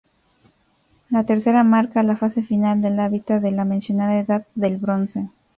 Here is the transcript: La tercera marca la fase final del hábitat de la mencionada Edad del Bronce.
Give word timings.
La 1.11 1.25
tercera 1.27 1.63
marca 1.63 2.01
la 2.01 2.17
fase 2.17 2.41
final 2.41 2.81
del 2.81 2.99
hábitat 2.99 3.39
de 3.39 3.51
la 3.51 3.65
mencionada 3.65 4.17
Edad 4.19 4.47
del 4.55 4.77
Bronce. 4.77 5.29